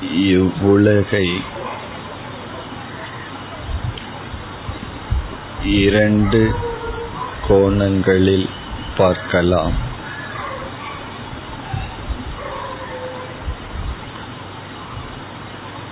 இவ்வுலகை 0.00 1.42
இரண்டு 5.64 6.54
கோணங்களில் 7.48 8.48
பார்க்கலாம். 8.96 9.72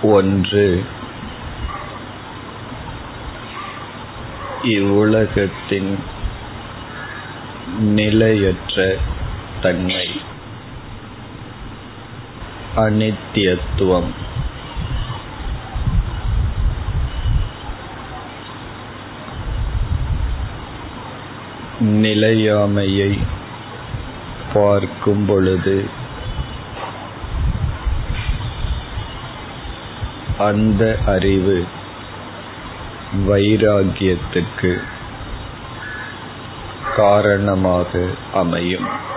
ஒன்று 0.01 0.83
இவ்வுலகத்தின் 4.63 5.99
நிலையற்ற 7.79 8.95
தன்மை. 9.61 10.04
அனித்தியத்துவம். 12.75 14.09
நிலையாமையை 21.79 23.19
பார்க்கும் 24.53 25.25
பொழுது 25.25 25.89
அந்த 30.37 30.97
அறிவு 31.05 31.65
வைராகியத்துக்கு 33.27 34.81
காரணமாக 36.95 38.05
அமையும். 38.33 39.13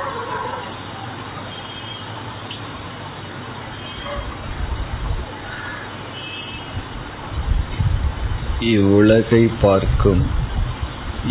இவ்வுலகை 8.61 9.51
பார்க்கும். 9.61 10.27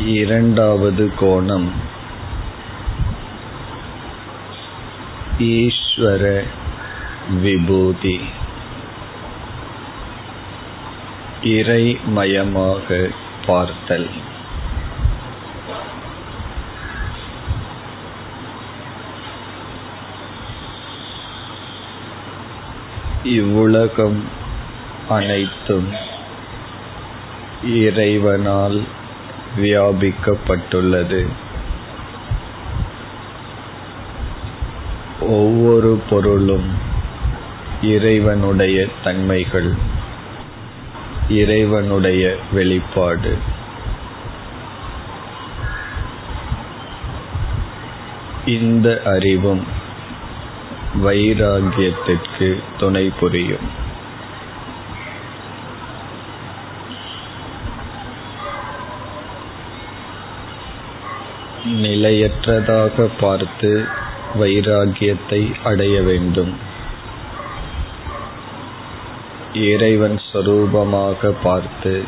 இரண்டாவது 0.06 1.12
கோணம். 1.20 1.72
ஈஸ்வர 5.40 6.44
விபூதி. 7.42 8.20
இறைமயமாக 11.44 13.10
பார்த்தல். 13.46 14.10
இவ்வுலகம் 23.24 24.24
அனைத்தும் 25.10 26.07
இறைவனால் 27.64 28.84
வியாபிக்கப்பட்டுள்ளது. 29.58 31.28
ஒவ்வொரு 35.22 36.02
பொருளும் 36.10 36.72
இறைவனுடைய 37.82 38.88
தன்மைகள் 39.04 39.76
இறைவனுடைய 41.30 42.36
வெளிப்பாடு. 42.52 43.38
இந்த 48.46 49.02
அறிவும் 49.06 49.64
வைராகியத்திற்கு 51.04 52.64
துணை 52.78 53.12
புரியும். 53.20 53.86
நிலையற்றதாக 61.68 63.10
பார்த்து 63.20 63.86
வைராகியத்தை 64.40 65.52
அடைய 65.64 66.02
வேண்டும். 66.02 66.54
இறைவன் 69.54 70.22
சொரூபமாக 70.34 71.34
பார்த்து 71.44 72.04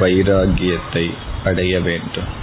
வைராகியத்தை 0.00 1.10
அடைய 1.44 1.80
வேண்டும். 1.80 2.40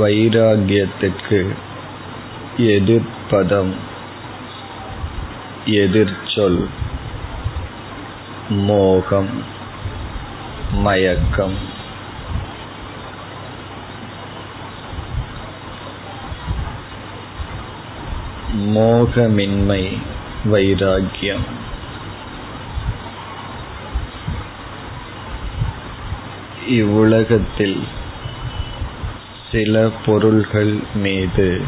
வைராகியத்திற்கு 0.00 1.46
எதிர்ப்பதம் 2.56 3.96
எதிர்ச்சொல். 5.68 6.68
மோகம். 8.48 9.42
மயக்கம். 10.72 11.56
மோகமின்மை. 18.54 19.98
வைராக்கியம். 20.44 21.44
இவ்வுலகத்தில் 26.68 27.82
சில 29.52 29.90
பொருள்கள் 30.06 30.78
மீது 30.94 31.62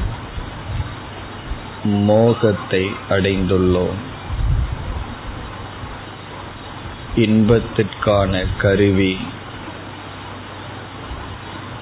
மோகத்தை 1.85 2.91
அடைந்துள்ளோம். 3.11 3.99
இன்பத்திற்கான 7.17 8.47
கருவி 8.59 9.19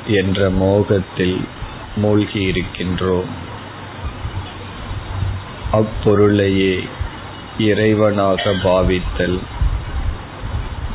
என்ற 0.07 0.51
மோகத்தில் 0.51 1.49
மூழ்கியிருக்கின்றோம். 2.03 3.29
அப்பொருளையே 5.73 6.89
இறைவனாக 7.59 8.51
பாவித்தல் 8.51 9.39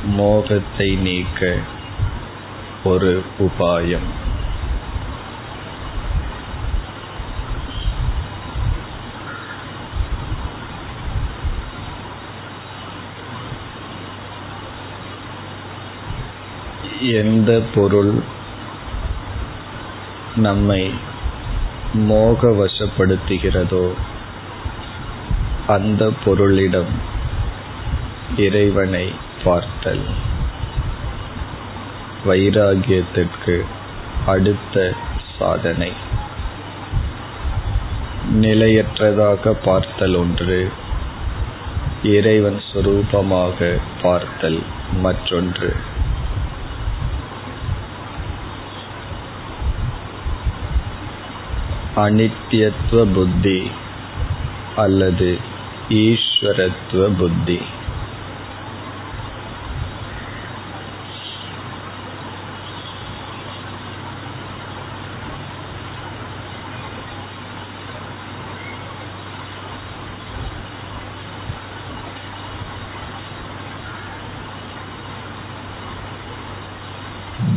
மோகத்தை 0.05 0.95
நீக்க 0.95 1.57
ஒரு 2.83 3.23
உபாயம். 3.39 4.07
எந்த 17.11 17.61
பொருள் 17.75 18.23
நம்மை 20.35 20.93
மோகவசப்படுத்துகிறதோ 21.93 23.91
அந்த 25.67 26.11
பொருளிடம் 26.25 26.93
இறைவனை 28.37 29.13
பார்த்தல். 29.43 30.01
வைராகியத்திற்கு 32.25 33.65
அடுத்த 34.25 34.93
சாதனை. 35.39 35.91
நிலையற்றதாக 38.41 39.55
பார்த்தல் 39.63 40.15
ஒன்று 40.15 40.71
இறைவன் 42.03 42.61
சுரூபமாக 42.73 43.77
பார்த்தல் 44.01 44.63
மற்றொன்று. 45.01 45.91
அனித்யத்துவ 51.95 53.13
புத்தி 53.13 53.71
அல்லது 54.75 55.39
ஈஸ்வரத்துவ 55.89 57.03
புத்தி. 57.17 57.59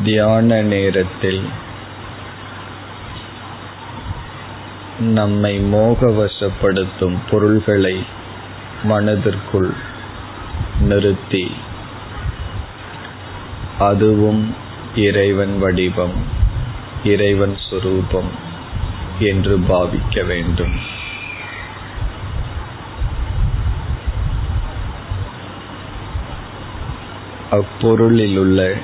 தியான 0.04 0.62
நேரத்தில் 0.62 1.40
நம்மை 5.00 5.58
மோகவசப்படுத்தும் 5.58 7.16
பொருள்களை 7.30 8.04
மனதிற்குள் 8.82 9.74
நிறுத்தி. 10.80 11.50
அதுவும் 13.78 14.54
இறைவன் 14.94 15.58
வடிவம் 15.58 16.14
இறைவன் 17.04 17.56
சுரூபம் 17.70 18.30
என்று 19.18 19.58
பாவிக்க 19.58 20.26
வேண்டும். 20.26 20.94
அப்பொருளிலுள்ள 27.50 28.80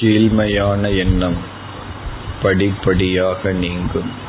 கீழ்மையான 0.00 0.96
எண்ணம் 0.96 1.36
படிப்படியாக 2.42 3.52
நீங்கும். 3.52 4.24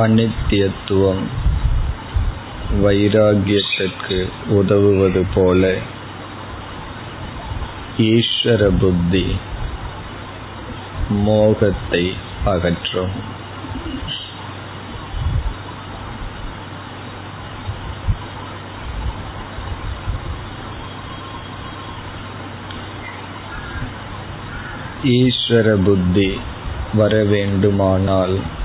அனித்தியத்துவம் 0.00 1.24
வைராகியத்திற்கு 2.82 4.18
உதவுவது 4.48 5.22
போல 5.34 5.72
ஈஸ்வர 7.98 8.70
புத்தி 8.78 9.36
மோகத்தை 11.08 12.16
அகற்றும். 12.44 13.14
ஈஸ்வர 25.02 25.68
புத்தி 25.84 26.40
வர 26.94 27.24
வேண்டுமானால் 27.24 28.58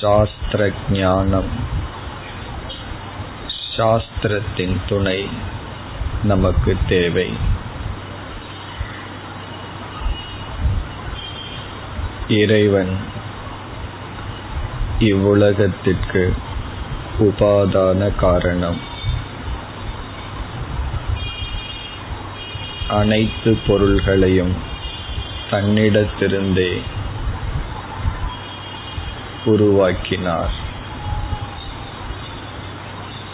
சாஸ்திர 0.00 0.70
ஞானம் 0.90 1.50
சாஸ்திரத்தின் 3.76 4.76
துணை 4.88 5.28
நமக்கு 6.22 6.76
தேவை. 6.88 7.32
இறைவன் 12.28 12.96
இவ்வுலகத்திற்கு 14.98 16.32
உபாதான 17.18 18.16
காரணம். 18.16 18.80
அனைத்து 22.88 23.58
பொருள்களையும் 23.66 24.54
தன்னிடத்திருந்தே 25.50 26.82
உருவாக்கினார். 29.46 30.54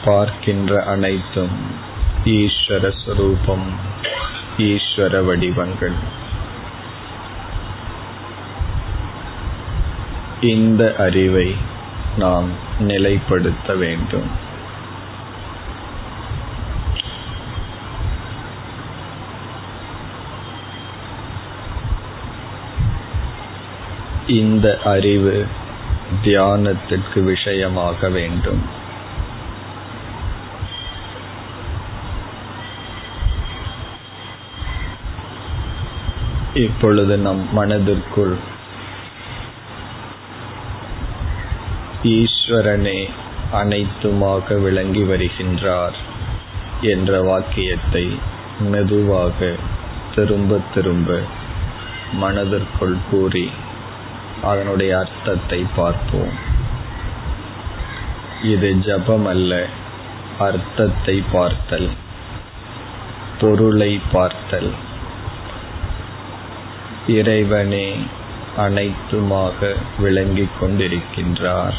பார்க்கின்ற 0.05 0.85
அனைத்தும் 0.85 1.71
ஈஸ்வர 2.25 2.93
ஸ்வரூபம் 3.05 3.67
ஈஸ்வர 4.59 5.25
வடிவங்கள். 5.25 5.95
இந்த 10.41 10.95
அறிவை 10.99 11.57
நாம் 12.17 12.49
நிலைப்படுத்த 12.81 13.77
வேண்டும். 13.77 14.51
இந்த 24.27 24.81
அறிவு 24.85 25.47
தியானத்திற்கு 26.23 27.25
விஷயமாக 27.25 28.09
வேண்டும். 28.09 28.63
இப்பொழுது 36.55 37.17
நம் 37.17 37.49
மனதிற்குள் 37.53 38.35
ஈஸ்வரனே 42.03 43.09
அனைத்துமாக 43.53 44.61
விளங்கி 44.61 45.03
வருகின்றார் 45.03 45.97
என்ற 46.81 47.23
வாக்கியத்தை 47.23 48.05
மெதுவாக 48.61 49.57
திரும்ப 50.15 50.61
திரும்ப 50.75 51.21
மனதிற்குள் 52.13 52.97
கூறி 53.11 53.51
அதனுடைய 54.43 54.99
அர்த்தத்தை 54.99 55.67
பார்ப்போம். 55.77 56.33
இது 58.43 58.75
ஜபம் 58.75 59.27
அல்ல 59.27 59.67
அர்த்தத்தை 60.39 61.23
பார்த்தல் 61.33 61.91
பொருளை 63.41 64.01
பார்த்தல். 64.13 64.71
இறைவனே 67.07 67.97
அனைத்துமாக 68.57 69.75
விளங்கிக் 69.99 70.57
கொண்டிருக்கின்றார். 70.61 71.79